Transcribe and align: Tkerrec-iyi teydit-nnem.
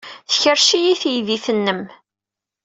Tkerrec-iyi 0.29 0.93
teydit-nnem. 1.01 1.81